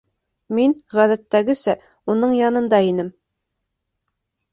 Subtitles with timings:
[0.59, 1.75] Мин, ғәҙәттәгесә,
[2.13, 3.13] уның янында инем.